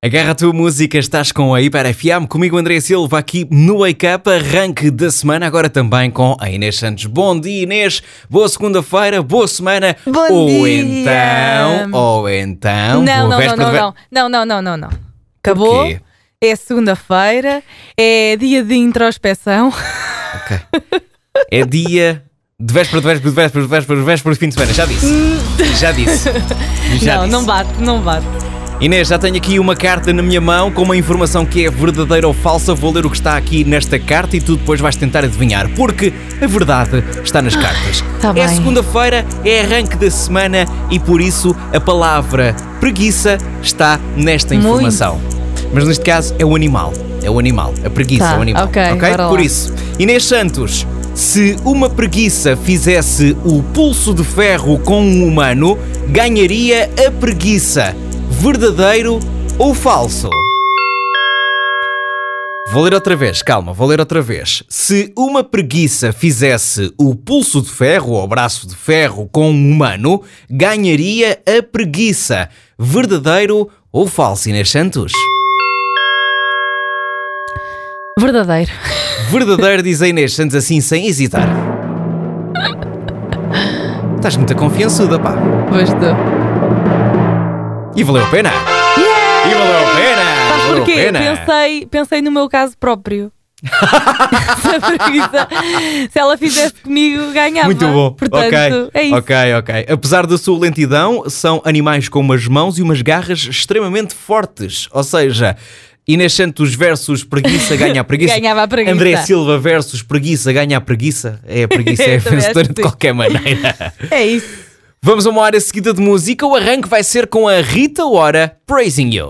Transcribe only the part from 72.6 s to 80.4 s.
Verdadeiro ou falso, Inês Santos? Verdadeiro. Verdadeiro, diz a Inês